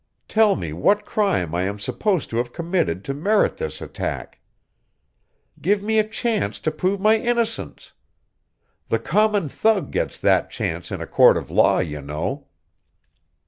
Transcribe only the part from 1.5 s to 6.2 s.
I am supposed to have committed to merit this attack. Give me a